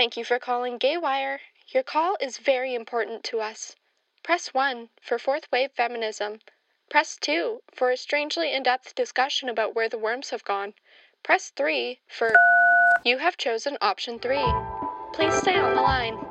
[0.00, 1.40] Thank you for calling Gaywire.
[1.74, 3.76] Your call is very important to us.
[4.22, 6.40] Press 1 for fourth wave feminism.
[6.88, 10.72] Press 2 for a strangely in depth discussion about where the worms have gone.
[11.22, 12.34] Press 3 for.
[13.04, 14.38] You have chosen option 3.
[15.12, 16.29] Please stay on the line.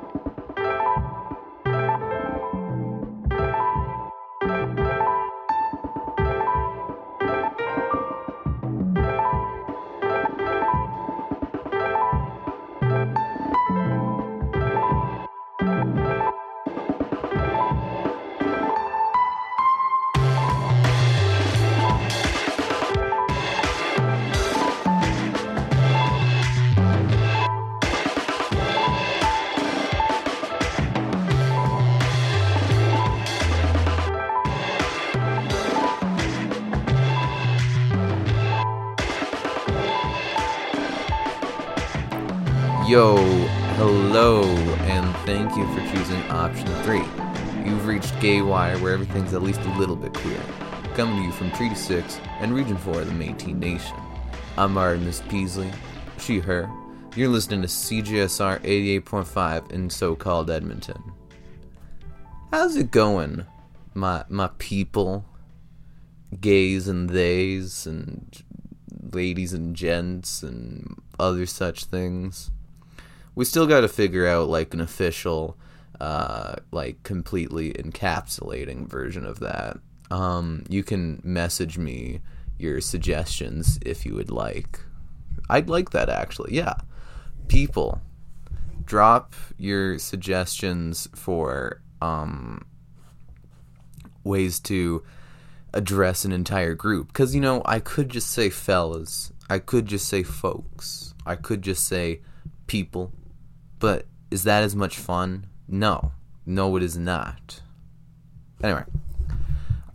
[46.40, 47.04] Option three.
[47.70, 50.40] You've reached Gay Wire where everything's at least a little bit queer.
[50.94, 53.98] Coming to you from Treaty 6 and Region 4 of the Métis Nation.
[54.56, 55.70] I'm Artemis Peasley,
[56.18, 56.70] she, her.
[57.14, 58.60] You're listening to CJSR
[59.02, 61.12] 88.5 in so called Edmonton.
[62.50, 63.44] How's it going,
[63.92, 65.26] my, my people?
[66.40, 68.42] Gays and theys, and
[69.12, 72.50] ladies and gents, and other such things
[73.34, 75.56] we still got to figure out like an official
[76.00, 79.78] uh like completely encapsulating version of that.
[80.10, 82.20] Um you can message me
[82.58, 84.80] your suggestions if you would like.
[85.48, 86.54] I'd like that actually.
[86.54, 86.74] Yeah.
[87.48, 88.00] People
[88.84, 92.64] drop your suggestions for um
[94.24, 95.02] ways to
[95.72, 97.08] address an entire group.
[97.08, 99.32] Because you know i could just say fellas.
[99.50, 101.14] I could just say folks.
[101.26, 102.20] I could just say
[102.68, 103.12] people.
[103.80, 105.46] But is that as much fun?
[105.70, 106.12] No.
[106.44, 107.62] No, it is not.
[108.62, 108.82] Anyway,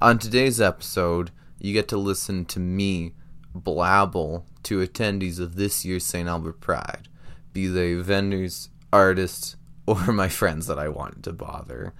[0.02, 3.12] on today's episode, you get to listen to me
[3.54, 6.30] blabble to attendees of this year's St.
[6.30, 7.10] Albert Pride,
[7.52, 11.94] be they vendors, artists, or my friends that I wanted to bother.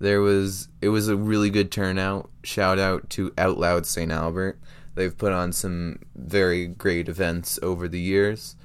[0.00, 2.28] There was it was a really good turnout.
[2.42, 4.10] Shout out to Out Loud St.
[4.10, 4.58] Albert.
[4.96, 8.56] They've put on some very great events over the years.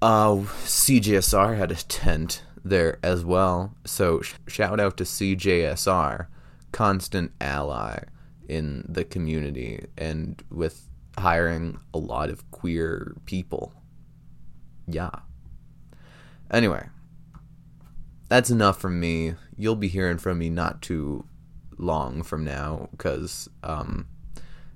[0.00, 3.74] Uh, CJSR had a tent there as well.
[3.84, 6.26] So sh- shout out to CJSR,
[6.72, 8.04] constant ally
[8.48, 13.72] in the community and with hiring a lot of queer people.
[14.86, 15.10] Yeah.
[16.50, 16.88] Anyway,
[18.28, 19.34] that's enough from me.
[19.56, 21.24] You'll be hearing from me not too
[21.78, 24.06] long from now because, um,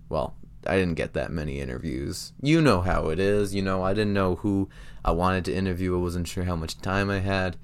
[0.08, 0.36] well,
[0.66, 2.32] I didn't get that many interviews.
[2.42, 3.54] You know how it is.
[3.54, 4.68] You know, I didn't know who
[5.04, 5.96] I wanted to interview.
[5.96, 7.56] I wasn't sure how much time I had.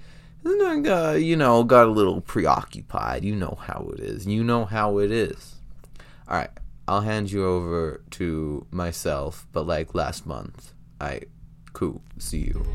[0.44, 3.24] And I got, you know, got a little preoccupied.
[3.24, 4.26] You know how it is.
[4.26, 5.54] You know how it is.
[6.28, 6.50] All right,
[6.88, 10.72] I'll hand you over to myself, but like last month.
[11.00, 11.22] I,
[11.72, 12.02] cool.
[12.18, 12.66] See you.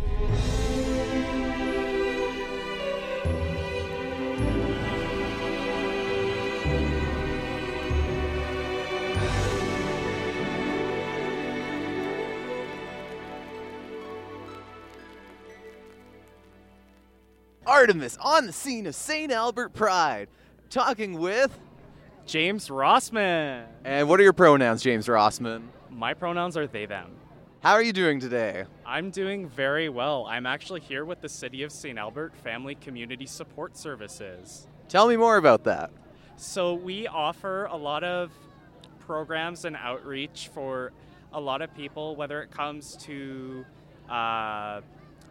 [17.67, 19.29] Artemis on the scene of St.
[19.29, 20.29] Albert Pride,
[20.69, 21.59] talking with.
[22.25, 23.65] James Rossman.
[23.83, 25.63] And what are your pronouns, James Rossman?
[25.89, 27.11] My pronouns are they, them.
[27.61, 28.65] How are you doing today?
[28.85, 30.25] I'm doing very well.
[30.27, 31.97] I'm actually here with the City of St.
[31.97, 34.67] Albert Family Community Support Services.
[34.87, 35.91] Tell me more about that.
[36.37, 38.31] So, we offer a lot of
[38.99, 40.93] programs and outreach for
[41.33, 43.65] a lot of people, whether it comes to
[44.09, 44.81] uh,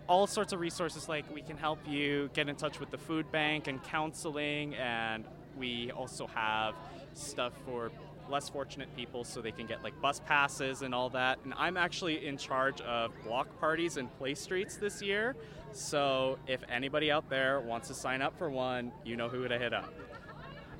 [0.09, 3.31] all sorts of resources like we can help you get in touch with the food
[3.33, 5.25] bank and counseling and
[5.57, 6.75] we also have
[7.15, 7.91] stuff for
[8.29, 11.39] less fortunate people so they can get like bus passes and all that.
[11.45, 15.37] And i'm actually in charge of block parties and play streets this year.
[15.73, 19.59] So if anybody out there wants to sign up for one you know who to
[19.59, 19.93] hit up.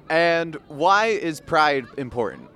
[0.09, 2.49] And why is pride important?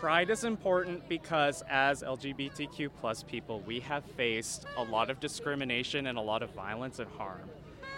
[0.00, 6.08] Pride is important because as LGBTQ plus people, we have faced a lot of discrimination
[6.08, 7.48] and a lot of violence and harm.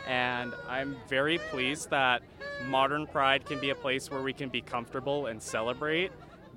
[0.07, 2.23] And I'm very pleased that
[2.67, 6.13] modern Pride can be a place where we can be comfortable and celebrate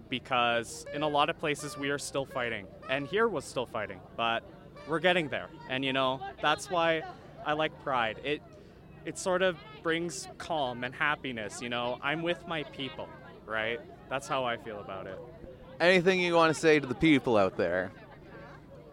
[0.10, 2.68] because in a lot of places we are still fighting.
[2.88, 4.44] And here was still fighting, but
[4.88, 5.48] we're getting there.
[5.70, 7.02] And you know, that's why
[7.48, 8.20] I like Pride.
[8.24, 8.44] It
[9.06, 11.98] it sort of brings calm and happiness, you know.
[12.04, 13.10] I'm with my people,
[13.48, 13.80] right?
[14.12, 15.18] That's how I feel about it.
[15.80, 17.94] Anything you want to say to the people out there?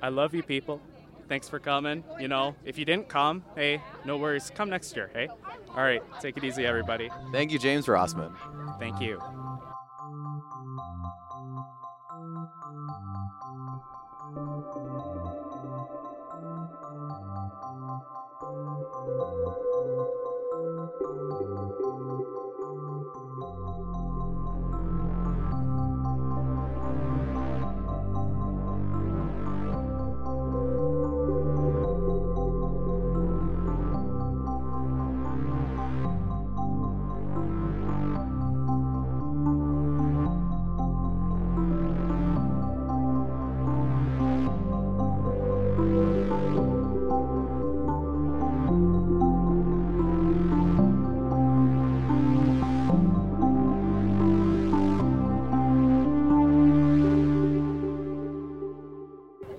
[0.01, 0.81] I love you, people.
[1.29, 2.05] thanks for coming.
[2.21, 4.53] You know, if you didn't come, hey, no worries.
[4.55, 5.29] Come next year, hey?
[5.71, 7.11] All right, take it easy, everybody.
[7.33, 8.33] Thank you, James Rossman.
[8.79, 9.21] Thank you.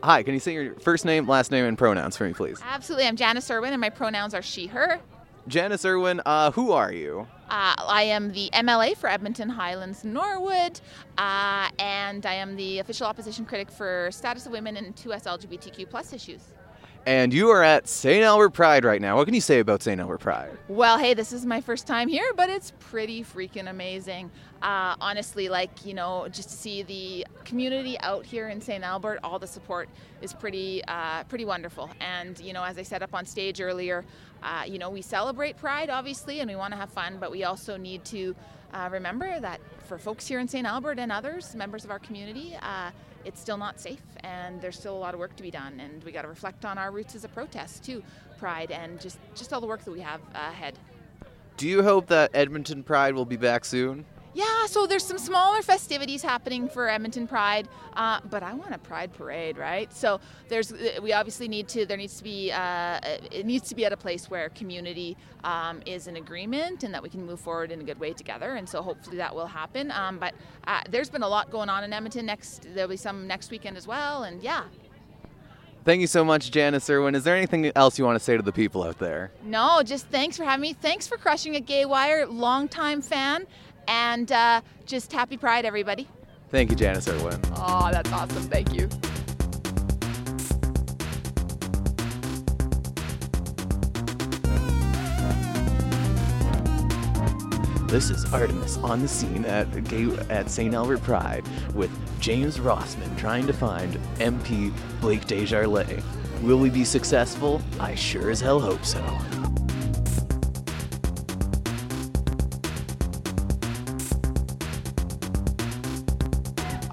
[0.09, 2.59] Hi, can you say your first name, last name, and pronouns for me, please?
[2.65, 3.05] Absolutely.
[3.05, 4.99] I'm Janice Irwin, and my pronouns are she, her.
[5.47, 7.27] Janice Irwin, uh, who are you?
[7.47, 10.81] Uh, I am the MLA for Edmonton Highlands Norwood,
[11.19, 15.87] uh, and I am the official opposition critic for status of women and 2S LGBTQ
[15.87, 16.41] plus issues.
[17.05, 18.23] And you are at St.
[18.23, 19.15] Albert Pride right now.
[19.15, 20.01] What can you say about St.
[20.01, 20.57] Albert Pride?
[20.67, 24.31] Well, hey, this is my first time here, but it's pretty freaking amazing.
[24.61, 28.83] Uh, honestly, like, you know, just to see the community out here in St.
[28.83, 29.87] Albert, all the support
[30.21, 31.89] is pretty, uh, pretty wonderful.
[32.01, 34.03] And, you know, as I said up on stage earlier,
[34.43, 37.45] uh, you know, we celebrate Pride, obviously, and we want to have fun, but we
[37.45, 38.35] also need to
[38.73, 40.67] uh, remember that for folks here in St.
[40.67, 42.91] Albert and others, members of our community, uh,
[43.25, 46.03] it's still not safe and there's still a lot of work to be done and
[46.03, 48.01] we got to reflect on our roots as a protest too
[48.37, 50.75] pride and just just all the work that we have ahead
[51.57, 54.05] Do you hope that Edmonton Pride will be back soon?
[54.39, 58.77] Yeah so there's some smaller festivities happening for edmonton pride uh, but i want a
[58.77, 60.71] pride parade right so there's
[61.03, 62.99] we obviously need to there needs to be uh,
[63.31, 67.03] it needs to be at a place where community um, is in agreement and that
[67.03, 69.91] we can move forward in a good way together and so hopefully that will happen
[69.91, 70.33] um, but
[70.67, 73.75] uh, there's been a lot going on in edmonton next there'll be some next weekend
[73.75, 74.63] as well and yeah
[75.85, 77.15] Thank you so much, Janice Irwin.
[77.15, 79.31] Is there anything else you want to say to the people out there?
[79.43, 80.73] No, just thanks for having me.
[80.73, 82.27] Thanks for crushing a Gay Wire.
[82.27, 83.47] Longtime fan.
[83.89, 86.07] And uh, just happy Pride, everybody.
[86.51, 87.39] Thank you, Janice Irwin.
[87.55, 88.43] Oh, that's awesome.
[88.43, 88.87] Thank you.
[97.87, 100.75] This is Artemis on the scene at Gay, at St.
[100.75, 101.43] Albert Pride
[101.73, 101.89] with
[102.21, 104.71] James Rossman trying to find MP
[105.01, 106.03] Blake Desjarlais.
[106.43, 107.59] Will we be successful?
[107.79, 109.03] I sure as hell hope so.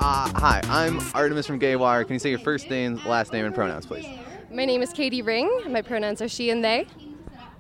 [0.09, 2.05] Uh, hi, I'm Artemis from Gay Wire.
[2.05, 4.07] Can you say your first name, last name, and pronouns, please?
[4.53, 5.51] My name is Katie Ring.
[5.67, 6.87] My pronouns are she and they.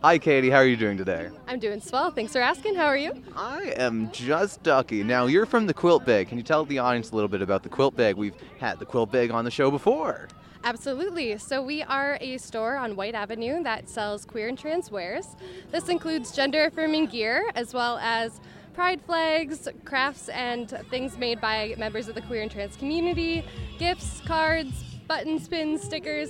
[0.00, 0.48] Hi, Katie.
[0.48, 1.28] How are you doing today?
[1.48, 2.12] I'm doing swell.
[2.12, 2.76] Thanks for asking.
[2.76, 3.20] How are you?
[3.34, 5.02] I am just ducky.
[5.02, 6.28] Now, you're from the Quilt Bag.
[6.28, 8.14] Can you tell the audience a little bit about the Quilt Bag?
[8.14, 10.28] We've had the Quilt Bag on the show before.
[10.62, 11.36] Absolutely.
[11.38, 15.34] So, we are a store on Whyte Avenue that sells queer and trans wares.
[15.72, 18.40] This includes gender affirming gear as well as
[18.76, 23.42] pride flags, crafts, and things made by members of the queer and trans community,
[23.78, 26.28] gifts, cards, button pins, stickers.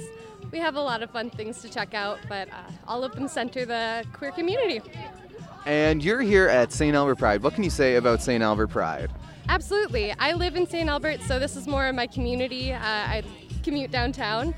[0.52, 3.26] We have a lot of fun things to check out, but uh, all of them
[3.26, 4.80] center the queer community.
[5.66, 6.94] And you're here at St.
[6.94, 7.42] Albert Pride.
[7.42, 8.40] What can you say about St.
[8.40, 9.10] Albert Pride?
[9.48, 10.12] Absolutely.
[10.12, 10.88] I live in St.
[10.88, 12.72] Albert, so this is more of my community.
[12.72, 13.24] Uh, I
[13.64, 14.54] commute downtown.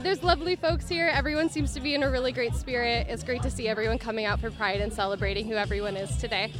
[0.00, 1.06] There's lovely folks here.
[1.14, 3.06] Everyone seems to be in a really great spirit.
[3.08, 6.52] It's great to see everyone coming out for Pride and celebrating who everyone is today.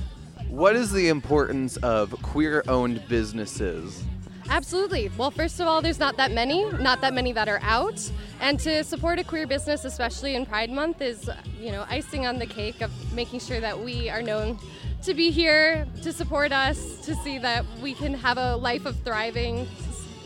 [0.48, 4.02] What is the importance of queer owned businesses?
[4.48, 5.10] Absolutely.
[5.18, 8.10] Well, first of all, there's not that many, not that many that are out.
[8.40, 11.28] And to support a queer business, especially in Pride Month, is,
[11.60, 14.58] you know, icing on the cake of making sure that we are known
[15.02, 18.98] to be here, to support us, to see that we can have a life of
[19.00, 19.68] thriving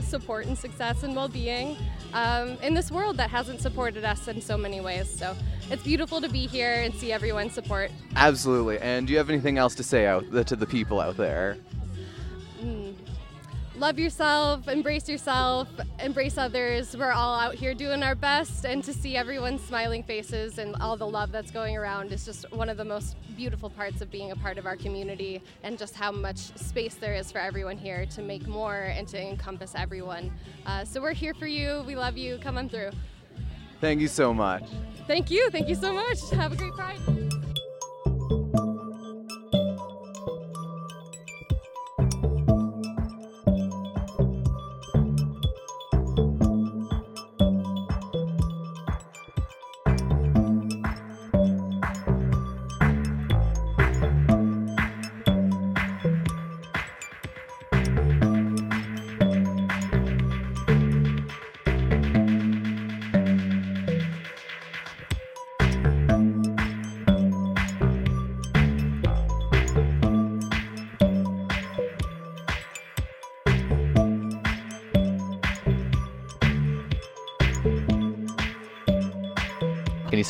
[0.01, 1.77] support and success and well being
[2.13, 5.09] um, in this world that hasn't supported us in so many ways.
[5.09, 5.37] So
[5.71, 7.91] it's beautiful to be here and see everyone's support.
[8.17, 8.79] Absolutely.
[8.79, 11.57] And do you have anything else to say out to the people out there?
[13.83, 15.67] Love yourself, embrace yourself,
[15.99, 16.97] embrace others.
[16.97, 20.97] We're all out here doing our best, and to see everyone's smiling faces and all
[20.97, 24.31] the love that's going around is just one of the most beautiful parts of being
[24.31, 28.07] a part of our community, and just how much space there is for everyone here
[28.07, 30.31] to make more and to encompass everyone.
[30.65, 31.83] Uh, so we're here for you.
[31.85, 32.39] We love you.
[32.39, 32.93] Come on through.
[33.81, 34.63] Thank you so much.
[35.09, 35.51] Thank you.
[35.51, 36.31] Thank you so much.
[36.31, 37.22] Have a great Pride.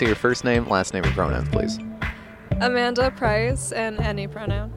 [0.03, 1.79] Say your first name, last name, and pronouns, please?
[2.61, 4.73] Amanda Price and any pronoun.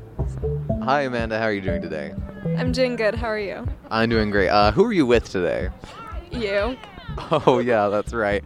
[0.84, 1.40] Hi, Amanda.
[1.40, 2.14] How are you doing today?
[2.58, 3.16] I'm doing good.
[3.16, 3.66] How are you?
[3.90, 4.50] I'm doing great.
[4.50, 5.70] Uh, who are you with today?
[6.32, 6.78] You.
[7.18, 8.44] Oh, yeah, that's right.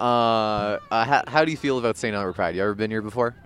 [0.00, 2.16] Uh, uh, how, how do you feel about St.
[2.16, 2.56] Albert Pride?
[2.56, 3.36] You ever been here before?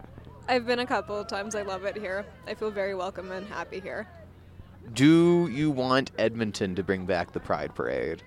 [0.49, 1.55] I've been a couple of times.
[1.55, 2.25] I love it here.
[2.47, 4.09] I feel very welcome and happy here.
[4.95, 8.23] Do you want Edmonton to bring back the Pride Parade?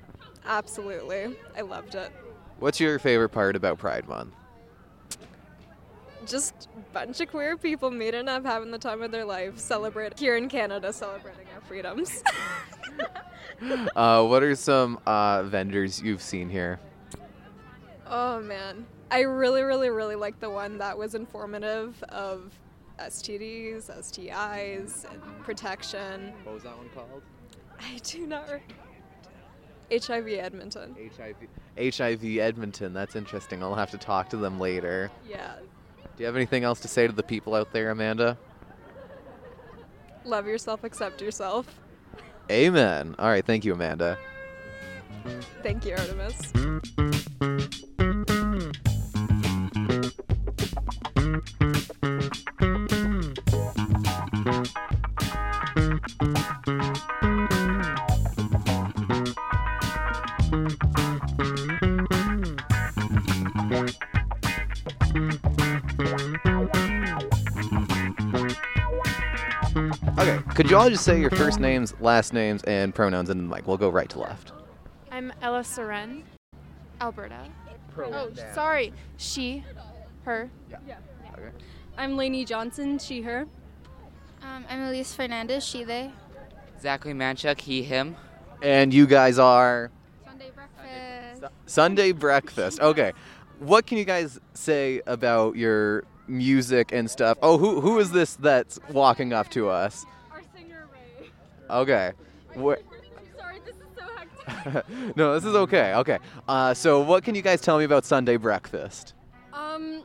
[0.45, 1.35] Absolutely.
[1.57, 2.11] I loved it.
[2.59, 4.35] What's your favorite part about Pride Month?
[6.25, 10.17] Just a bunch of queer people meeting up, having the time of their life, celebrate
[10.17, 12.23] here in Canada, celebrating our freedoms.
[13.95, 16.77] Uh, what are some uh, vendors you've seen here?
[18.07, 18.85] oh man.
[19.09, 22.51] I really, really, really like the one that was informative of
[22.99, 26.33] STDs, STIs, and protection.
[26.43, 27.21] What was that one called?
[27.79, 28.49] I do not.
[28.51, 30.95] Re- HIV Edmonton.
[31.17, 31.35] HIV.
[31.97, 32.93] HIV Edmonton.
[32.93, 33.61] That's interesting.
[33.63, 35.11] I'll have to talk to them later.
[35.29, 35.55] Yeah.
[36.15, 38.37] Do you have anything else to say to the people out there, Amanda?
[40.23, 41.67] Love yourself, accept yourself.
[42.49, 43.15] Amen.
[43.17, 43.45] All right.
[43.45, 44.17] Thank you, Amanda.
[45.63, 46.53] Thank you, Artemis.
[70.65, 73.77] Could you all just say your first names, last names, and pronouns, and like we'll
[73.77, 74.51] go right to left.
[75.11, 76.23] I'm Ella Soren,
[76.99, 77.51] Alberta.
[77.95, 78.91] Oh, sorry.
[79.17, 79.63] She,
[80.23, 80.49] her.
[80.71, 80.95] Yeah.
[81.33, 81.49] Okay.
[81.99, 83.45] I'm Lainey Johnson, she, her.
[84.41, 86.11] Um, I'm Elise Fernandez, she, they.
[86.81, 88.15] Zachary Manchuk, he, him.
[88.63, 89.91] And you guys are
[90.25, 91.43] Sunday breakfast.
[91.67, 92.79] Sunday breakfast.
[92.79, 93.13] Okay.
[93.59, 97.37] What can you guys say about your music and stuff?
[97.43, 100.07] Oh, who who is this that's walking up to us?
[101.69, 102.57] Our singer, Ray.
[102.57, 102.79] Okay.
[102.83, 104.03] Wh- Sorry, this is so
[104.65, 105.15] hectic.
[105.17, 105.93] no, this is okay.
[105.95, 106.19] Okay.
[106.47, 109.13] Uh, so, what can you guys tell me about Sunday breakfast?
[109.53, 110.03] Um,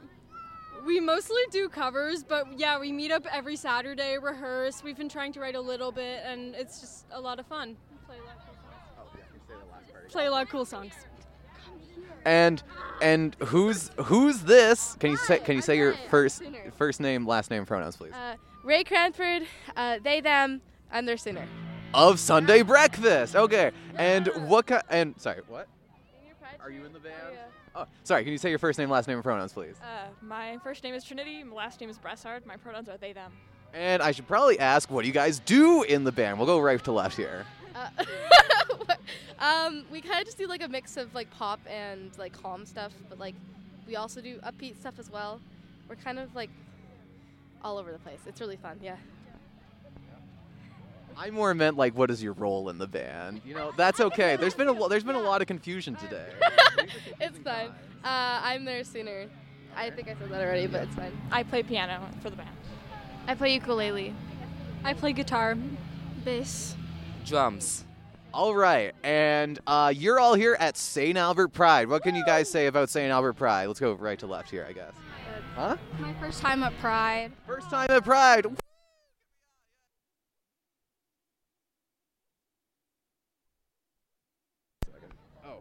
[0.86, 4.82] we mostly do covers, but yeah, we meet up every Saturday, rehearse.
[4.82, 7.76] We've been trying to write a little bit, and it's just a lot of fun.
[8.06, 10.12] Play a lot of cool songs.
[10.12, 10.92] Play a lot of cool songs.
[12.24, 12.62] And
[13.00, 14.94] and who's who's this?
[15.00, 16.42] Can you say can you say your first
[16.76, 18.12] first name, last name, pronouns, please?
[18.12, 20.60] Uh, Ray Cranford, uh, they, them,
[20.92, 21.46] I'm their singer.
[21.92, 23.34] Of Sunday breakfast.
[23.34, 23.72] Okay.
[23.96, 24.82] And what kind?
[24.88, 25.68] And sorry, what?
[26.60, 27.14] Are you in the band?
[27.74, 28.24] Oh, sorry.
[28.24, 29.76] Can you say your first name, last name, and pronouns, please?
[29.82, 31.42] Uh, my first name is Trinity.
[31.44, 32.44] My last name is Bressard.
[32.44, 33.32] My pronouns are they, them.
[33.72, 36.38] And I should probably ask, what do you guys do in the band?
[36.38, 37.46] We'll go right to left here.
[37.74, 37.88] Uh,
[39.38, 42.66] um, we kind of just do like a mix of like pop and like calm
[42.66, 43.36] stuff, but like
[43.86, 45.40] we also do upbeat stuff as well.
[45.88, 46.50] We're kind of like
[47.62, 48.18] all over the place.
[48.26, 48.96] It's really fun, yeah.
[51.20, 53.42] I more meant like, what is your role in the band?
[53.44, 54.36] You know, that's okay.
[54.36, 56.28] There's been a lo- there's been a lot of confusion today.
[57.20, 57.68] it's fine.
[58.02, 59.26] Uh, I'm their singer.
[59.76, 61.12] I think I said that already, but it's fine.
[61.30, 62.48] I play piano for the band.
[63.26, 64.14] I play ukulele.
[64.82, 65.58] I play guitar.
[66.24, 66.74] Bass.
[67.26, 67.84] Drums.
[68.32, 71.18] All right, and uh, you're all here at St.
[71.18, 71.88] Albert Pride.
[71.88, 73.10] What can you guys say about St.
[73.10, 73.66] Albert Pride?
[73.66, 74.92] Let's go right to left here, I guess.
[75.54, 75.76] Huh?
[75.98, 77.32] My first time at Pride.
[77.46, 78.46] First time at Pride.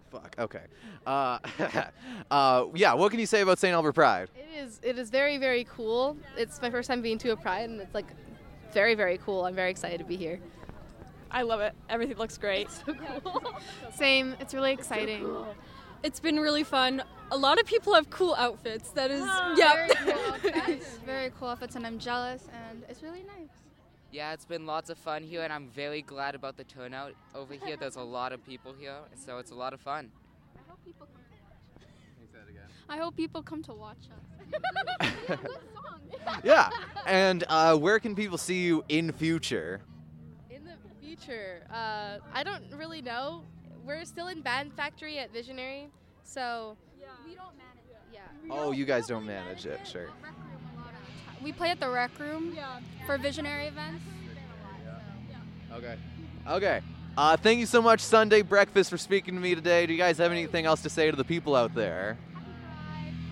[0.09, 0.35] Fuck.
[0.37, 0.63] Okay.
[1.05, 1.39] Uh,
[2.31, 2.93] uh, yeah.
[2.93, 3.73] What can you say about St.
[3.73, 4.29] Albert Pride?
[4.35, 4.79] It is.
[4.83, 6.17] It is very, very cool.
[6.37, 8.07] It's my first time being to a pride, and it's like
[8.73, 9.45] very, very cool.
[9.45, 10.39] I'm very excited to be here.
[11.31, 11.73] I love it.
[11.89, 12.69] Everything looks great.
[12.71, 13.53] So cool.
[13.93, 14.35] Same.
[14.39, 15.27] It's really exciting.
[16.01, 17.03] It's been really fun.
[17.31, 18.89] A lot of people have cool outfits.
[18.91, 19.87] That is, Very yeah.
[19.87, 20.97] cool outfits.
[21.05, 23.49] Very cool outfits, and I'm jealous, and it's really nice.
[24.11, 27.53] Yeah, it's been lots of fun here, and I'm very glad about the turnout over
[27.53, 27.77] here.
[27.77, 30.09] There's a lot of people here, so it's a lot of fun.
[30.57, 32.89] I hope people come to watch us.
[32.89, 33.97] I hope people come to watch
[35.31, 35.39] us.
[36.43, 36.69] Yeah.
[37.05, 39.81] And uh, where can people see you in future?
[40.49, 43.43] In the future, uh, I don't really know.
[43.85, 45.89] We're still in Band Factory at Visionary,
[46.23, 47.07] so yeah.
[47.25, 47.99] We don't manage it.
[48.13, 48.21] yeah.
[48.49, 49.79] Oh, you guys don't manage it.
[49.85, 50.09] Sure.
[51.43, 52.57] We play at the rec room
[53.05, 54.03] for visionary events.
[55.73, 55.95] Okay.
[56.47, 56.81] Okay.
[57.17, 59.85] Uh, thank you so much, Sunday Breakfast, for speaking to me today.
[59.85, 62.17] Do you guys have anything else to say to the people out there?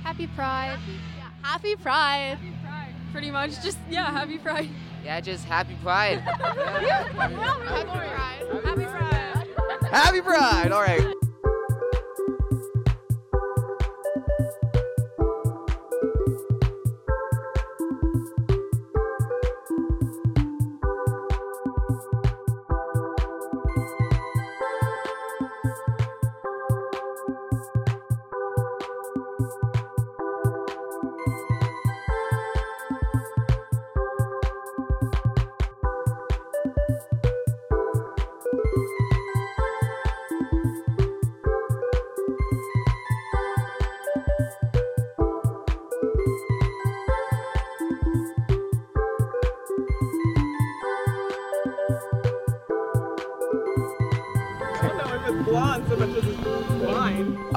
[0.04, 0.78] Happy Pride.
[0.78, 1.30] Happy yeah.
[1.42, 2.38] happy Pride.
[2.38, 2.96] Happy Pride.
[3.12, 4.70] Pretty much, just yeah, happy Pride.
[5.04, 6.20] Yeah, just happy Pride.
[6.20, 6.86] Happy
[7.16, 7.32] Pride.
[8.66, 9.28] Happy Pride.
[9.92, 10.72] Happy Pride!
[10.72, 11.14] All right.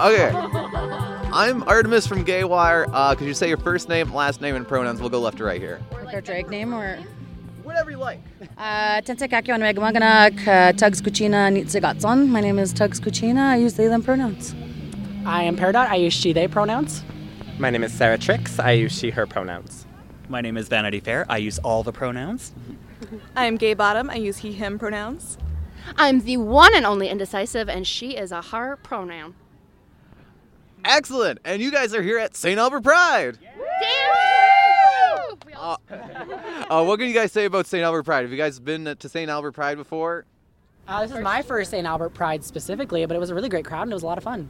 [0.00, 0.30] Okay.
[1.32, 2.88] I'm Artemis from Gaywire.
[2.90, 4.98] Uh, could you say your first name, last name, and pronouns?
[4.98, 5.78] We'll go left to right here.
[5.92, 6.96] Like our drag name or?
[7.62, 8.22] Whatever you like.
[8.56, 12.28] Uh, Tentekakyo and Megamaganak, Tugs Kuchina Nitzigatson.
[12.28, 13.50] My name is Tugs Kuchina.
[13.50, 14.54] I use they, them pronouns.
[15.26, 15.88] I am Peridot.
[15.88, 17.04] I use she, they pronouns.
[17.58, 18.58] My name is Sarah Trix.
[18.58, 19.84] I use she, her pronouns.
[20.30, 21.26] My name is Vanity Fair.
[21.28, 22.52] I use all the pronouns.
[23.36, 24.08] I'm Gay Bottom.
[24.08, 25.36] I use he, him pronouns.
[25.96, 29.34] I'm the one and only indecisive, and she is a her pronoun.
[30.84, 31.40] Excellent.
[31.44, 32.58] And you guys are here at St.
[32.58, 33.38] Albert Pride.
[35.56, 35.76] Uh,
[36.70, 37.82] uh, what can you guys say about St.
[37.84, 38.22] Albert Pride?
[38.22, 39.30] Have you guys been to St.
[39.30, 40.24] Albert Pride before?
[40.88, 41.86] Uh, this is my first St.
[41.86, 44.18] Albert Pride specifically, but it was a really great crowd and it was a lot
[44.18, 44.48] of fun.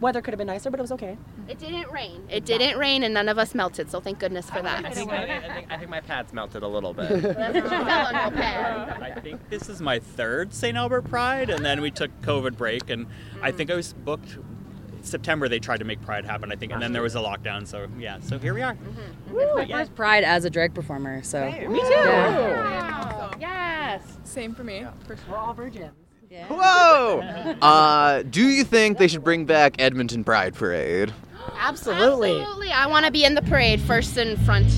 [0.00, 1.16] Weather could have been nicer, but it was okay.
[1.48, 2.22] It didn't rain.
[2.28, 4.84] It didn't rain, and none of us melted, so thank goodness for that.
[4.84, 7.10] I think, I, I think, I think my pads melted a little bit.
[7.38, 10.76] I think this is my third St.
[10.76, 13.06] Albert Pride, and then we took COVID break, and
[13.40, 14.36] I think I was booked.
[15.06, 17.66] September they tried to make Pride happen, I think, and then there was a lockdown.
[17.66, 18.76] So yeah, so here we are.
[19.34, 21.44] It's my first Pride as a drag performer, so.
[21.50, 23.36] Me too.
[23.40, 24.02] Yes.
[24.24, 24.84] Same for me.
[25.28, 25.92] We're all virgins.
[26.48, 27.22] Whoa!
[27.62, 31.12] Uh, do you think they should bring back Edmonton Pride Parade?
[31.56, 32.38] Absolutely.
[32.40, 32.70] Absolutely.
[32.70, 34.68] I want to be in the parade first and front,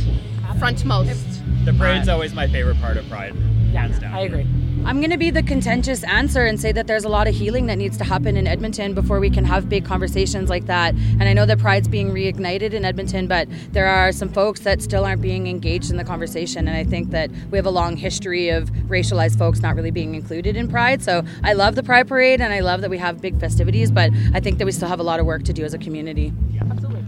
[0.59, 1.65] frontmost.
[1.65, 3.35] The parade's always my favorite part of Pride,
[3.73, 4.15] hands down.
[4.15, 4.47] I agree.
[4.89, 7.67] I'm going to be the contentious answer and say that there's a lot of healing
[7.67, 10.95] that needs to happen in Edmonton before we can have big conversations like that.
[10.95, 14.81] And I know that Pride's being reignited in Edmonton, but there are some folks that
[14.81, 16.67] still aren't being engaged in the conversation.
[16.67, 20.15] And I think that we have a long history of racialized folks not really being
[20.15, 21.03] included in Pride.
[21.03, 24.11] So I love the Pride Parade and I love that we have big festivities, but
[24.33, 26.33] I think that we still have a lot of work to do as a community.
[26.51, 27.05] Yeah, Absolutely.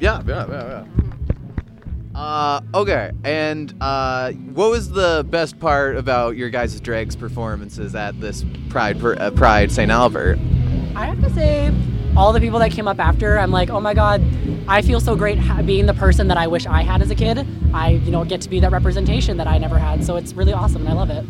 [0.00, 1.03] Yeah, yeah, yeah, yeah.
[2.14, 8.20] Uh, okay, and uh, what was the best part about your guys' drags performances at
[8.20, 9.90] this Pride uh, Pride St.
[9.90, 10.38] Albert?
[10.94, 11.74] I have to say,
[12.16, 14.22] all the people that came up after, I'm like, oh my god,
[14.68, 17.16] I feel so great ha- being the person that I wish I had as a
[17.16, 17.44] kid.
[17.72, 20.04] I, you know, get to be that representation that I never had.
[20.04, 21.24] So it's really awesome, and I love it.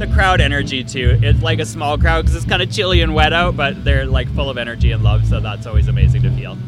[0.00, 1.20] The crowd energy too.
[1.22, 4.06] It's like a small crowd because it's kind of chilly and wet out, but they're
[4.06, 5.24] like full of energy and love.
[5.24, 6.58] So that's always amazing to feel.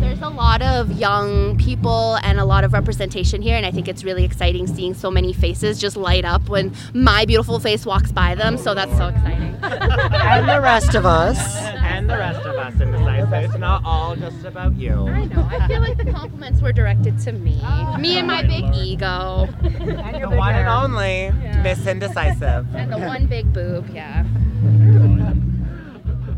[0.00, 3.86] There's a lot of young people and a lot of representation here, and I think
[3.86, 8.10] it's really exciting seeing so many faces just light up when my beautiful face walks
[8.10, 8.56] by them.
[8.56, 9.54] So that's so exciting.
[9.62, 11.38] and the rest of us.
[11.56, 13.44] And the rest of us in the side.
[13.44, 15.06] It's not all just about you.
[15.06, 15.46] I know.
[15.50, 17.60] I feel like the compliments were directed to me.
[17.62, 19.48] Oh, me and my big ego.
[19.62, 21.30] The one and only
[21.62, 22.74] Miss Indecisive.
[22.74, 24.24] And the one big boob, yeah.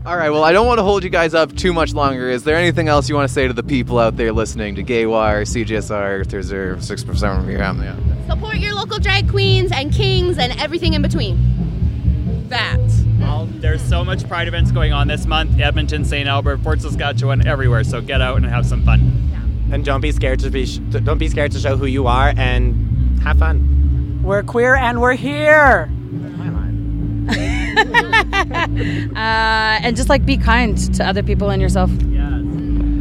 [0.05, 2.29] All right, well, I don't want to hold you guys up too much longer.
[2.29, 4.83] Is there anything else you want to say to the people out there listening to
[4.83, 8.27] Gaywire, CJSR, Earth Reserve, 6% of your yeah.
[8.27, 12.49] Support your local drag queens and kings and everything in between.
[12.49, 12.81] That.
[13.21, 15.61] Well, there's so much Pride events going on this month.
[15.61, 16.29] Edmonton, St.
[16.29, 17.85] Albert, Fort Saskatchewan, everywhere.
[17.85, 19.31] So get out and have some fun.
[19.31, 19.75] Yeah.
[19.77, 20.67] And don't be scared to be.
[20.67, 24.21] Don't be scared to show who you are and have fun.
[24.25, 25.89] We're queer and we're here.
[29.17, 31.91] uh, and just like be kind to other people and yourself.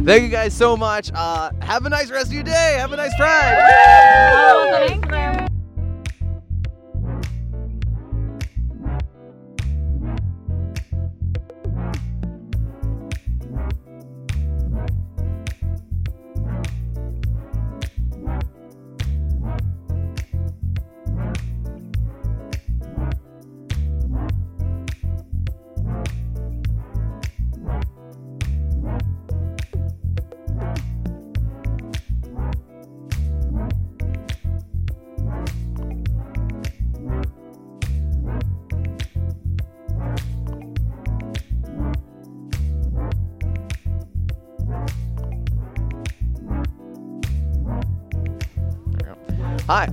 [0.04, 1.12] Thank you guys so much.
[1.14, 2.76] Uh, have a nice rest of your day.
[2.76, 5.08] Have a nice Pride.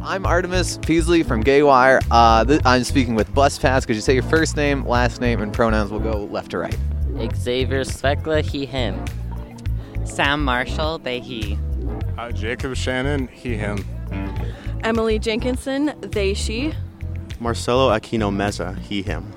[0.10, 2.02] I'm Artemis Peasley from Gaywire.
[2.10, 3.86] Uh, th- I'm speaking with Bus Pass.
[3.86, 5.92] Could you say your first name, last name, and pronouns?
[5.92, 6.76] We'll go left to right.
[7.36, 9.06] Xavier Svekla, he, him.
[10.06, 11.60] Sam Marshall, they, he.
[12.18, 13.86] Uh, Jacob Shannon, he, him.
[14.84, 16.74] Emily Jenkinson, they, she.
[17.40, 19.32] Marcelo Aquino Meza, he, him.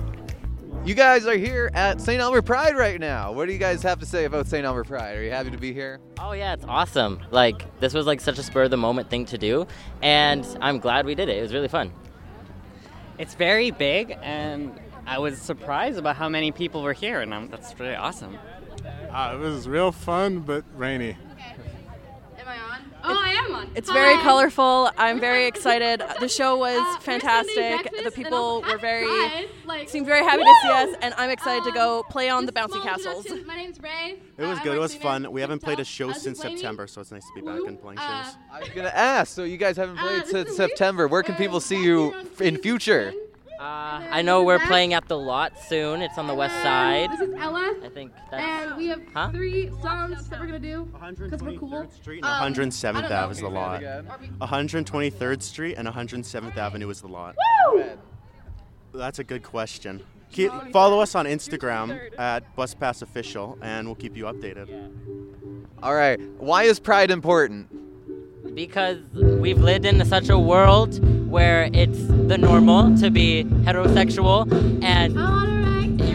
[0.85, 2.21] You guys are here at St.
[2.21, 3.31] Albert Pride right now.
[3.31, 4.67] What do you guys have to say about St.
[4.67, 5.17] Albert Pride?
[5.17, 6.01] Are you happy to be here?
[6.19, 7.21] Oh yeah, it's awesome.
[7.31, 9.69] Like this was like such a spur of the moment thing to do,
[10.03, 11.37] and I'm glad we did it.
[11.37, 11.93] It was really fun.
[13.17, 17.49] It's very big, and I was surprised about how many people were here, and um,
[17.49, 18.37] that's really awesome.
[19.09, 21.11] Uh, it was real fun, but rainy.
[21.11, 21.72] Am I on?
[23.05, 23.71] Oh, I am on.
[23.75, 24.91] It's very colorful.
[24.97, 26.03] I'm very excited.
[26.21, 27.91] The show was Uh, fantastic.
[28.05, 31.65] The people were very Pride, like- seemed very happy to see us, and I'm excited
[31.65, 33.27] to go play on the bouncy castles.
[33.47, 34.19] My name's Ray.
[34.39, 34.77] It was Uh, good.
[34.77, 35.31] It was fun.
[35.33, 36.57] We haven't played a show since playing?
[36.59, 38.35] September, so it's nice to be back and playing Uh, shows.
[38.53, 39.35] I was gonna ask.
[39.35, 41.09] So you guys haven't played this since September.
[41.09, 43.13] Where can people see you in future?
[43.63, 46.03] Uh, I know we're playing at the lot soon.
[46.03, 47.13] It's on the west side.
[47.13, 47.77] This is Ella.
[47.85, 48.43] I think that's.
[48.43, 49.31] And we have Huh?
[49.31, 51.89] three songs that we're gonna do because we're cool.
[51.93, 53.13] Street Um, and 107th I don't.
[53.13, 53.81] Ave is the lot.
[54.41, 57.37] 123rd Street and 107th Avenue is the lot.
[57.73, 57.85] Woo!
[58.95, 60.03] That's a good question.
[60.33, 64.91] Keep, follow us on Instagram at BusPassOfficial, and we'll keep you updated.
[65.85, 66.19] All right.
[66.39, 67.69] Why is Pride important?
[68.55, 74.47] Because we've lived in such a world where it's the normal to be heterosexual
[74.85, 75.15] and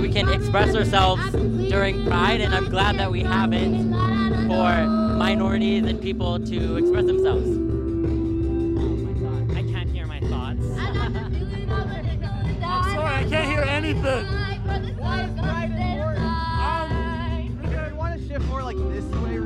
[0.01, 1.21] we can express ourselves
[1.69, 3.69] during Pride, and I'm glad that we have it
[4.47, 4.85] for
[5.17, 7.47] minorities and people to express themselves.
[7.47, 10.63] Oh my god, I can't hear my thoughts.
[12.63, 14.25] I'm sorry, I can't hear anything.
[14.25, 14.33] Um,
[17.65, 19.36] I want to shift more like this way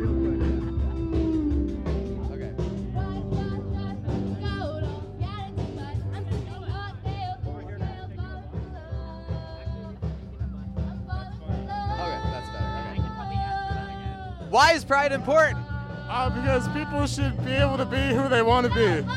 [14.51, 15.65] Why is Pride important?
[16.09, 19.07] Uh, because people should be able to be who they want to be.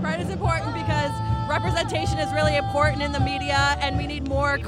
[0.00, 1.10] Pride is important because
[1.50, 4.60] representation is really important in the media, and we need more.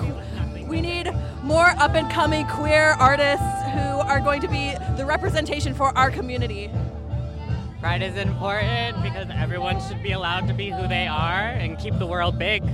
[0.66, 5.72] We need more up and coming queer artists who are going to be the representation
[5.72, 6.68] for our community.
[7.78, 11.96] Pride is important because everyone should be allowed to be who they are and keep
[12.00, 12.64] the world big.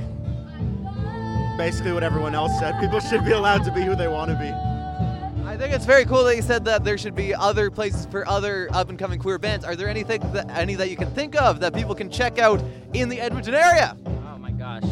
[1.59, 2.81] Basically, what everyone else said.
[2.81, 4.76] People should be allowed to be who they want to be.
[5.57, 8.29] I think it's very cool that you said that there should be other places for
[8.29, 9.65] other up and coming queer bands.
[9.65, 12.63] Are there anything that any that you can think of that people can check out
[12.93, 13.97] in the Edmonton area?
[14.07, 14.83] Oh my gosh.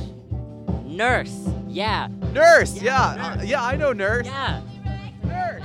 [0.87, 1.50] Nurse.
[1.68, 2.09] Yeah.
[2.33, 2.81] Nurse.
[2.81, 3.37] Yeah.
[3.38, 4.24] Uh, yeah, I know Nurse.
[4.24, 4.62] Yeah.
[5.22, 5.64] Nurse.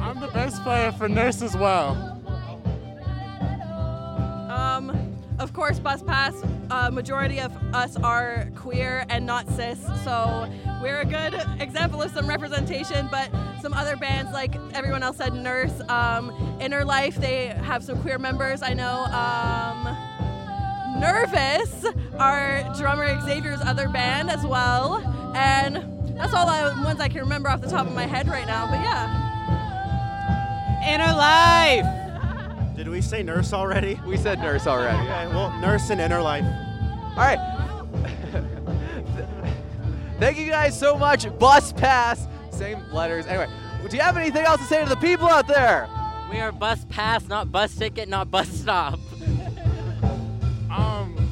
[0.00, 1.90] I'm the best player for Nurse as well.
[4.48, 6.34] Um, of course, Bus Pass.
[6.70, 10.48] Uh, majority of us are queer and not cis, so
[10.80, 13.08] we're a good example of some representation.
[13.10, 13.28] But
[13.62, 18.18] some other bands, like everyone else said, Nurse, um, Inner Life, they have some queer
[18.18, 18.60] members.
[18.60, 19.04] I know.
[19.04, 19.96] Um,
[21.00, 21.86] Nervous,
[22.18, 24.96] our drummer Xavier's other band as well,
[25.34, 25.76] and
[26.18, 28.66] that's all the ones I can remember off the top of my head right now.
[28.66, 29.30] But yeah.
[30.86, 31.86] Inner Life.
[32.76, 34.00] Did we say nurse already?
[34.06, 34.98] We said nurse already.
[34.98, 36.44] Okay, well, nurse and inner life.
[36.44, 37.38] All right.
[40.18, 41.26] Thank you guys so much.
[41.38, 42.26] Bus pass.
[42.62, 43.26] Same letters.
[43.26, 43.48] Anyway,
[43.90, 45.88] do you have anything else to say to the people out there?
[46.30, 49.00] We are bus pass, not bus ticket, not bus stop.
[50.70, 51.28] Um,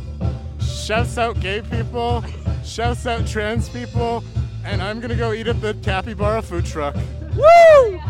[0.60, 2.22] shouts out gay people,
[2.62, 4.22] shouts out trans people,
[4.64, 6.94] and I'm gonna go eat at the Capybara food truck.
[7.34, 8.00] Woo!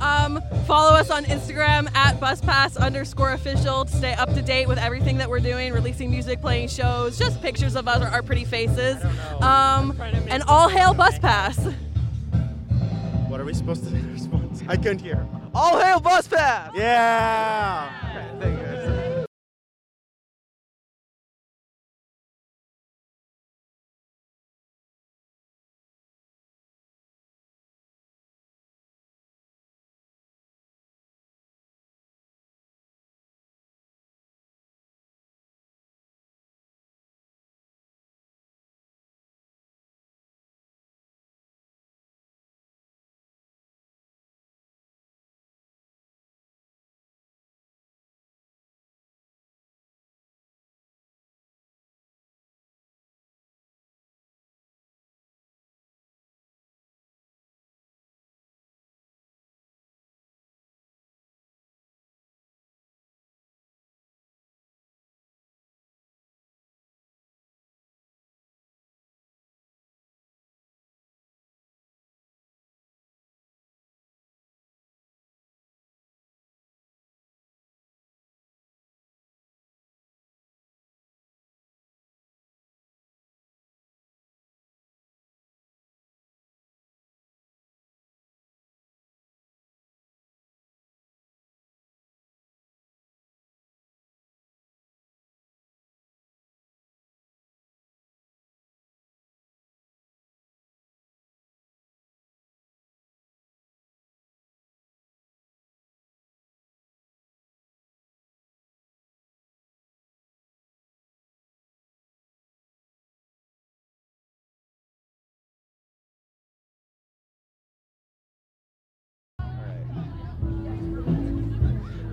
[0.00, 4.78] Um, follow us on Instagram at buspass underscore official to stay up to date with
[4.78, 8.44] everything that we're doing, releasing music, playing shows, just pictures of us, or our pretty
[8.44, 9.02] faces.
[9.40, 11.74] Um, and all hail bus Buspass.
[13.48, 14.62] What are we supposed to response?
[14.68, 15.26] I couldn't hear.
[15.54, 16.70] All hail Bus Pass!
[16.74, 18.27] Yeah!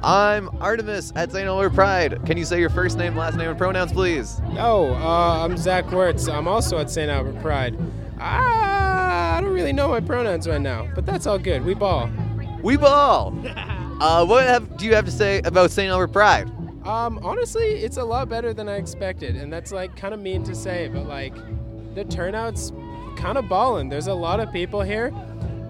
[0.06, 1.48] I'm Artemis at St.
[1.48, 2.24] Elmer Pride.
[2.28, 4.40] Can you say your first name, last name, and pronouns, please?
[4.54, 6.30] No, uh, I'm Zach Wertz.
[6.30, 7.10] I'm also at St.
[7.10, 7.76] Albert Pride.
[8.20, 11.66] Ah, I don't really know my pronouns right now, but that's all good.
[11.66, 12.08] We ball.
[12.62, 13.34] We ball.
[14.00, 15.90] uh, what have, do you have to say about St.
[15.90, 16.52] Albert Pride?
[16.86, 20.44] Um, honestly, it's a lot better than I expected, and that's like kind of mean
[20.44, 21.34] to say, but like
[21.96, 22.72] the turnout's
[23.18, 23.90] kind of ballin'.
[23.90, 25.12] There's a lot of people here.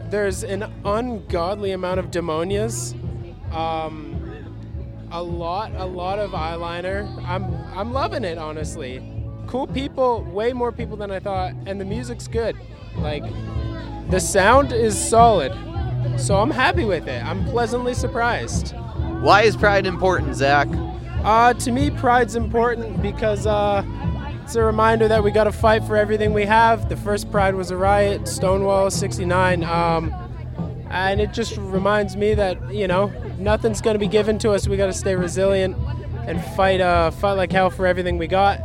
[0.09, 3.01] There's an ungodly amount of demonias.
[3.53, 4.24] Um,
[5.15, 7.07] a lot, a lot of eyeliner.
[7.25, 9.01] I'm, I'm loving it, honestly.
[9.47, 12.57] Cool people, way more people than I thought, and the music's good.
[12.97, 13.23] Like,
[14.09, 15.53] the sound is solid,
[16.19, 17.23] so I'm happy with it.
[17.23, 18.75] I'm pleasantly surprised.
[19.21, 20.67] Why is Pride important, Zach?
[21.23, 23.83] Uh, to me, pride's important because uh,
[24.43, 26.89] it's a reminder that we got to fight for everything we have.
[26.89, 30.13] The first Pride was a riot, Stonewall '69, um,
[30.89, 34.67] and it just reminds me that you know nothing's going to be given to us.
[34.67, 35.75] We got to stay resilient
[36.27, 38.61] and fight, uh, fight like hell for everything we got.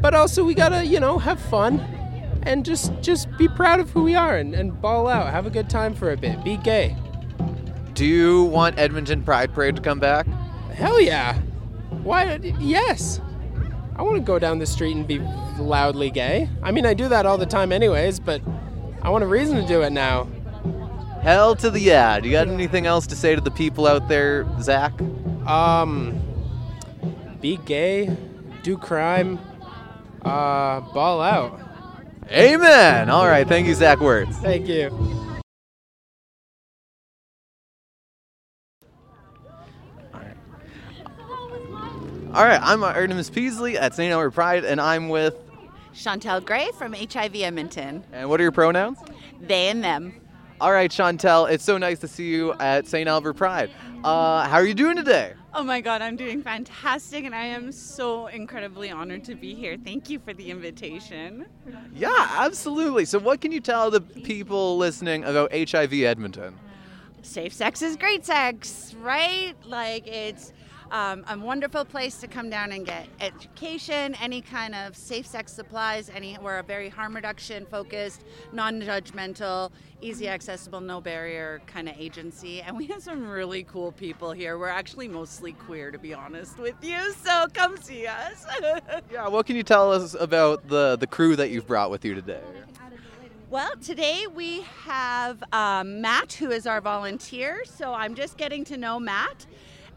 [0.00, 1.80] But also, we got to you know have fun
[2.42, 5.50] and just just be proud of who we are and, and ball out, have a
[5.50, 6.96] good time for a bit, be gay.
[7.94, 10.26] Do you want Edmonton Pride Parade to come back?
[10.74, 11.38] Hell yeah!
[12.02, 12.36] Why?
[12.58, 13.20] Yes.
[13.94, 15.18] I want to go down the street and be
[15.58, 16.48] loudly gay.
[16.62, 18.40] I mean, I do that all the time, anyways, but
[19.02, 20.26] I want a reason to do it now.
[21.22, 22.18] Hell to the yeah.
[22.18, 24.92] Do you got anything else to say to the people out there, Zach?
[25.46, 26.20] Um,
[27.40, 28.16] be gay,
[28.64, 29.38] do crime,
[30.22, 31.60] uh, ball out.
[32.28, 33.08] Amen.
[33.08, 33.46] All right.
[33.46, 34.36] Thank you, Zach Wertz.
[34.38, 34.90] Thank you.
[42.34, 42.60] All right.
[42.60, 44.12] I'm Artemis Peasley at St.
[44.12, 45.36] Albert Pride, and I'm with.
[45.94, 48.02] Chantel Gray from HIV Edmonton.
[48.12, 48.98] And what are your pronouns?
[49.40, 50.21] They and them.
[50.62, 51.50] All right, Chantel.
[51.50, 53.08] It's so nice to see you at St.
[53.08, 53.68] Albert Pride.
[54.04, 55.32] Uh, how are you doing today?
[55.52, 59.76] Oh my God, I'm doing fantastic, and I am so incredibly honored to be here.
[59.76, 61.46] Thank you for the invitation.
[61.92, 63.06] Yeah, absolutely.
[63.06, 66.56] So, what can you tell the people listening about HIV Edmonton?
[67.22, 69.54] Safe sex is great sex, right?
[69.64, 70.52] Like, it's
[70.92, 75.50] um, a wonderful place to come down and get education, any kind of safe sex
[75.50, 76.10] supplies.
[76.14, 82.60] Any we're a very harm reduction focused, non-judgmental, easy accessible, no barrier kind of agency,
[82.60, 84.58] and we have some really cool people here.
[84.58, 87.14] We're actually mostly queer, to be honest with you.
[87.14, 88.44] So come see us.
[89.10, 92.14] yeah, what can you tell us about the the crew that you've brought with you
[92.14, 92.42] today?
[93.48, 97.64] Well, today we have um, Matt, who is our volunteer.
[97.64, 99.46] So I'm just getting to know Matt.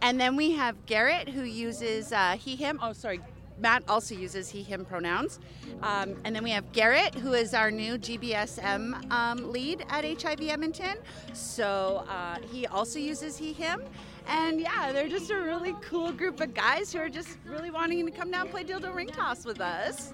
[0.01, 2.79] And then we have Garrett, who uses uh, he, him.
[2.81, 3.19] Oh, sorry.
[3.57, 5.39] Matt also uses he, him pronouns.
[5.81, 10.41] Um, and then we have Garrett, who is our new GBSM um, lead at HIV
[10.41, 10.97] Edmonton.
[11.33, 13.81] So uh, he also uses he, him.
[14.27, 18.05] And yeah, they're just a really cool group of guys who are just really wanting
[18.05, 20.13] to come down and play dildo ring toss with us.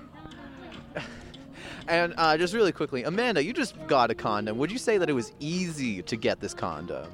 [1.88, 4.58] And uh, just really quickly, Amanda, you just got a condom.
[4.58, 7.12] Would you say that it was easy to get this condom?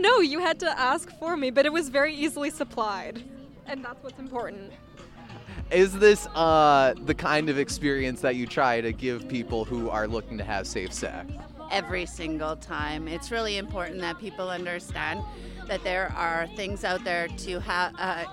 [0.00, 3.22] No, you had to ask for me, but it was very easily supplied.
[3.66, 4.72] And that's what's important.
[5.70, 10.06] Is this uh, the kind of experience that you try to give people who are
[10.06, 11.32] looking to have safe sex?
[11.72, 13.08] Every single time.
[13.08, 15.22] It's really important that people understand
[15.66, 17.94] that there are things out there to have.
[17.98, 18.24] Uh,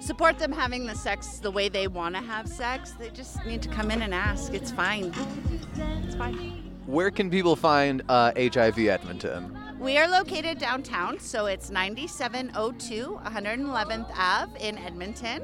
[0.00, 2.92] support them having the sex the way they want to have sex.
[2.92, 4.52] They just need to come in and ask.
[4.52, 5.12] It's fine.
[6.04, 6.72] It's fine.
[6.86, 9.56] Where can people find uh, HIV Edmonton?
[9.82, 15.42] We are located downtown, so it's 9702 111th Ave in Edmonton.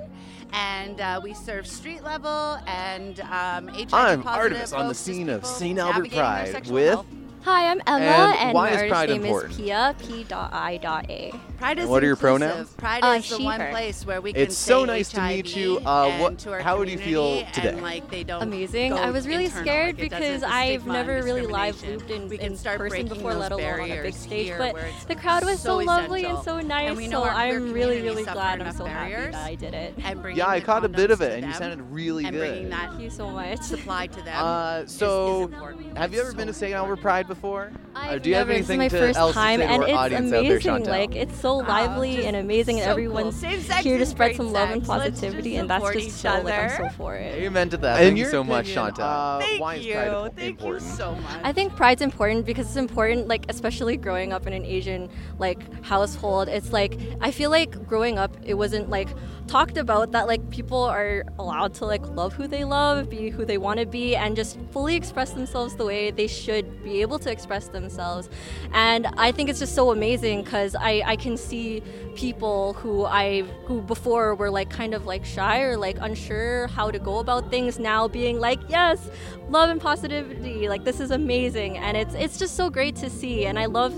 [0.52, 5.44] And uh, we serve street level and um, HIV I'm Artemis on the scene of
[5.44, 5.76] St.
[5.76, 6.88] Albert Pride with.
[6.88, 7.06] health.
[7.42, 9.52] Hi, I'm Emma, And and, why my is artist Pride name important?
[9.52, 11.32] is Pia, P.I.A.
[11.58, 12.40] Pride is And what are your inclusive.
[12.40, 12.68] pronouns?
[12.74, 13.70] Pride Uh, is the she, one her.
[13.70, 15.80] place where we can It's so say nice to meet HIV you.
[15.86, 17.68] Uh, and what- to our how would you feel today?
[17.70, 18.90] And, like, they don't Amazing.
[18.90, 21.46] go I was really internal, scared like, it doesn't- because the I've stigma never really
[21.46, 22.08] live discrimination.
[22.08, 23.88] looped in, we can in start person breaking before, those let alone on a big
[23.94, 24.44] barriers stage.
[24.46, 26.60] here But where it's the crowd was so, so lovely and essential.
[26.62, 26.88] so nice.
[26.88, 28.54] And we know so our queer I'm really, community really suffer glad.
[28.54, 29.94] I'm enough so happy barriers that I did it.
[30.04, 31.58] and bringing Yeah, I the caught a bit condoms of it, to and you them
[31.62, 32.40] sounded really and good.
[32.50, 33.60] bringing that Thank you so much.
[33.62, 34.44] supply to them.
[34.44, 35.96] Uh, is- so, important.
[35.96, 36.74] have you ever been to St.
[36.74, 37.70] Albert Pride before?
[37.94, 38.58] I've Uh, do you have never.
[38.58, 40.32] This is anything my to, first else time, to say to and our it's audience
[40.32, 40.84] out there, amazing.
[40.86, 43.50] Like it's so lively just and amazing, and so everyone's cool.
[43.50, 44.88] Here to spread great some love and sex.
[44.88, 47.34] Let's positivity, and that's just each so like I'm so for it.
[47.34, 48.00] Amen to that.
[48.00, 49.00] In Thank you so much, opinion, Chantel.
[49.00, 49.92] uh, Thank is you.
[49.94, 50.82] Pride Thank you important?
[50.82, 51.40] so much.
[51.44, 55.84] I think pride's important because it's important, like especially growing up in an Asian like
[55.84, 56.48] household.
[56.48, 59.08] It's like I feel like growing up, it wasn't like
[59.46, 63.44] talked about that like people are allowed to like love who they love, be who
[63.44, 67.17] they want to be, and just fully express themselves the way they should be be
[67.18, 68.28] able to express themselves.
[68.72, 71.82] And I think it's just so amazing because I, I can see
[72.14, 76.90] people who I who before were like kind of like shy or like unsure how
[76.90, 79.08] to go about things now being like yes
[79.50, 83.46] love and positivity like this is amazing and it's it's just so great to see
[83.46, 83.94] and I love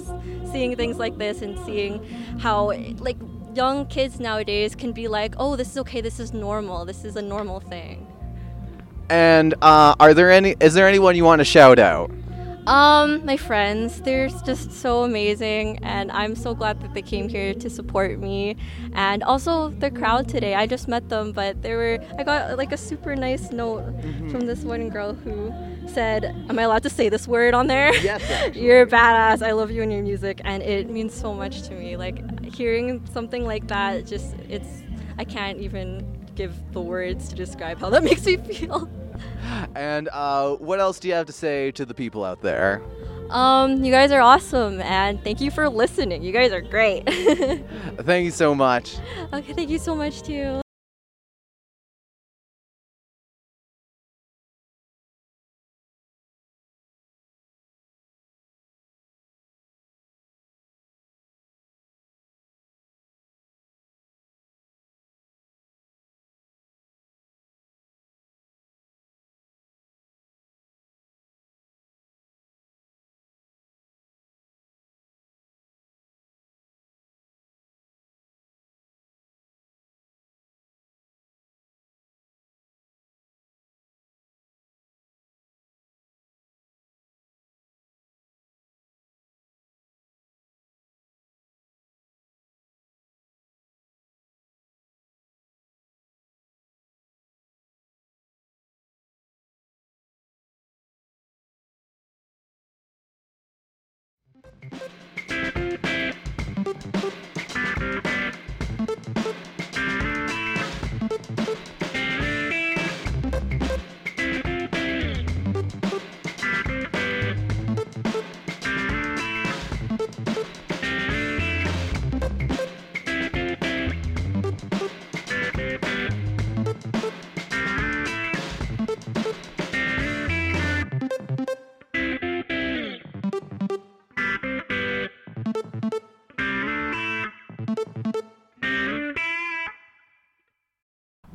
[0.52, 2.04] seeing things like this and seeing
[2.38, 3.16] how like
[3.54, 7.16] young kids nowadays can be like oh this is okay this is normal this is
[7.16, 8.06] a normal thing
[9.08, 10.54] And uh, are there any?
[10.60, 12.10] Is there anyone you want to shout out?
[12.66, 17.54] Um, my friends, they're just so amazing, and I'm so glad that they came here
[17.54, 18.56] to support me.
[18.92, 20.54] And also the crowd today.
[20.54, 21.98] I just met them, but they were.
[22.18, 23.84] I got like a super nice note
[24.30, 25.52] from this one girl who
[25.88, 27.94] said, "Am I allowed to say this word on there?
[27.96, 28.22] Yes,
[28.54, 29.42] You're a badass.
[29.44, 31.96] I love you and your music, and it means so much to me.
[31.96, 34.82] Like hearing something like that, just it's.
[35.18, 38.88] I can't even give the words to describe how that makes me feel.
[39.74, 42.82] And uh, what else do you have to say to the people out there?
[43.30, 46.22] Um, you guys are awesome, and thank you for listening.
[46.22, 47.04] You guys are great.
[48.00, 48.96] Thank you so much.
[49.32, 50.60] okay, thank you so much too.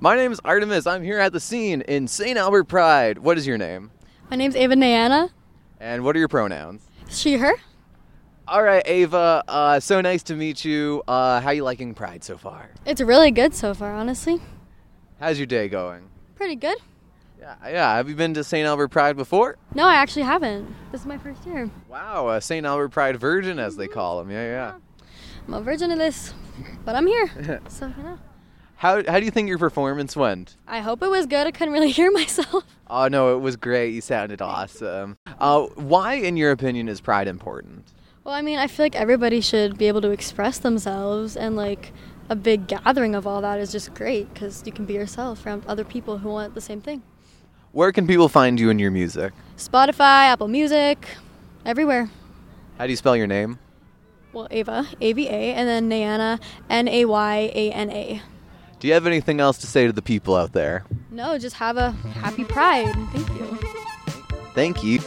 [0.05, 0.85] My name is Artemis.
[0.85, 2.37] I'm here at the scene in St.
[2.37, 3.17] Albert Pride.
[3.17, 3.89] What is your name?
[4.29, 5.31] My name's Ava Nayana.
[5.79, 6.87] And what are your pronouns?
[7.09, 7.53] She, her.
[8.47, 9.43] All right, Ava.
[9.47, 11.01] Uh, so nice to meet you.
[11.07, 12.69] Uh, how you liking Pride so far?
[12.85, 14.39] It's really good so far, honestly.
[15.19, 16.07] How's your day going?
[16.35, 16.77] Pretty good.
[17.39, 17.95] Yeah, yeah.
[17.95, 18.67] Have you been to St.
[18.67, 19.57] Albert Pride before?
[19.73, 20.71] No, I actually haven't.
[20.91, 21.67] This is my first year.
[21.89, 22.63] Wow, a St.
[22.63, 24.29] Albert Pride virgin, as they call them.
[24.29, 24.73] Yeah, yeah.
[25.47, 26.31] I'm a virgin of this,
[26.85, 27.59] but I'm here.
[27.69, 28.19] so, you know.
[28.85, 30.57] How How do you think your performance went?
[30.67, 31.47] I hope it was good.
[31.47, 32.63] I couldn't really hear myself.
[32.87, 33.93] Oh no, it was great.
[33.93, 35.17] You sounded awesome.
[35.39, 37.93] Uh, why, in your opinion, is Pride important?
[38.23, 41.93] Well, I mean, I feel like everybody should be able to express themselves, and like
[42.29, 45.63] a big gathering of all that is just great because you can be yourself around
[45.67, 47.01] other people who want the same thing.
[47.71, 49.33] Where can people find you and your music?
[49.57, 51.07] Spotify, Apple Music,
[51.65, 52.09] everywhere.
[52.77, 53.59] How do you spell your name?
[54.31, 58.21] Well, Ava, A V A, and then Nayana, N A Y A N A.
[58.79, 60.83] Do you have anything else to say to the people out there?
[61.11, 62.93] No, just have a happy pride.
[63.11, 63.57] Thank you.
[64.53, 64.99] Thank you.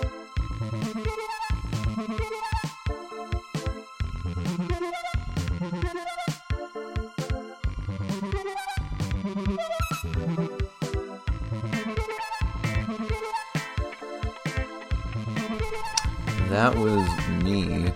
[16.49, 17.07] That was
[17.45, 17.93] me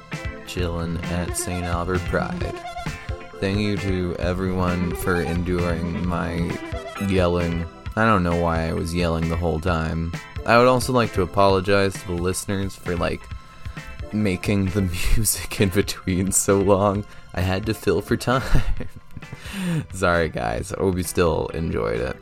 [0.46, 1.64] chilling at St.
[1.64, 2.54] Albert Pride.
[3.42, 6.56] Thank you to everyone for enduring my
[7.08, 7.66] yelling.
[7.96, 10.12] I don't know why I was yelling the whole time.
[10.46, 13.20] I would also like to apologize to the listeners for like
[14.12, 14.82] making the
[15.16, 17.04] music in between so long.
[17.34, 18.62] I had to fill for time.
[19.92, 22.16] Sorry guys, I hope you still enjoyed it.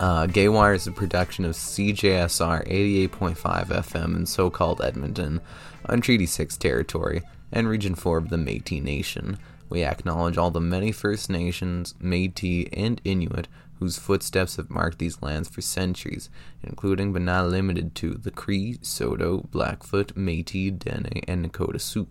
[0.00, 2.68] Uh, Gaywire is a production of CJSR
[3.10, 5.40] 88.5 FM in so called Edmonton,
[5.86, 7.22] on Treaty 6 territory,
[7.52, 9.38] and Region 4 of the Metis Nation.
[9.68, 13.48] We acknowledge all the many First Nations, Metis, and Inuit
[13.78, 16.30] whose footsteps have marked these lands for centuries,
[16.62, 22.08] including but not limited to the Cree, Saulteaux, Blackfoot, Metis, Dene, and Nakota Sioux.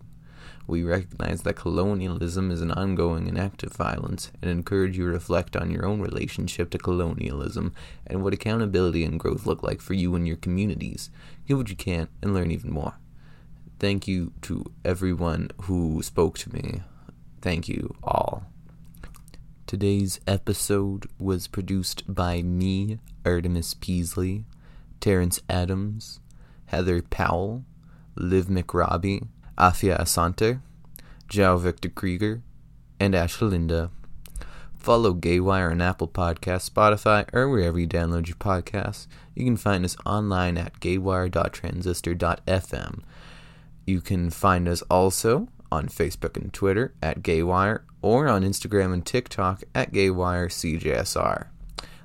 [0.66, 5.56] We recognize that colonialism is an ongoing and active violence and encourage you to reflect
[5.56, 7.74] on your own relationship to colonialism
[8.06, 11.10] and what accountability and growth look like for you and your communities.
[11.46, 12.94] Give what you can and learn even more.
[13.78, 16.82] Thank you to everyone who spoke to me.
[17.44, 18.42] Thank you all.
[19.66, 24.46] Today's episode was produced by me, Artemis Peasley,
[24.98, 26.20] Terrence Adams,
[26.64, 27.66] Heather Powell,
[28.14, 29.28] Liv McRobbie,
[29.58, 30.62] Afia Asante,
[31.28, 32.40] Jao Victor Krieger,
[32.98, 33.90] and Ashley Linda.
[34.78, 39.06] Follow Gaywire on Apple Podcasts, Spotify, or wherever you download your podcasts.
[39.34, 43.02] You can find us online at gaywire.transistor.fm.
[43.86, 49.04] You can find us also on Facebook and Twitter at Gaywire or on Instagram and
[49.04, 51.46] TikTok at GayWireCJSR.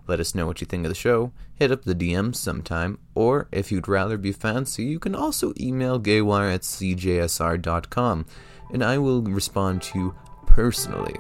[0.07, 1.32] Let us know what you think of the show.
[1.53, 5.99] Hit up the DMs sometime, or if you'd rather be fancy, you can also email
[5.99, 8.26] gaywire at cjsr.com,
[8.72, 10.15] and I will respond to you
[10.47, 11.15] personally.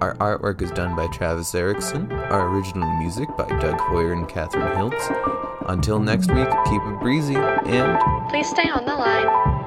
[0.00, 4.76] Our artwork is done by Travis Erickson, our original music by Doug Hoyer and Catherine
[4.76, 5.66] Hiltz.
[5.68, 9.59] Until next week, keep it breezy and Please stay on the line.